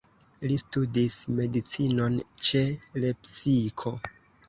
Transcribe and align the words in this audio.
Li 0.51 0.55
studis 0.61 1.17
medicinon 1.41 2.19
ĉe 2.49 2.65
Lepsiko. 3.07 3.99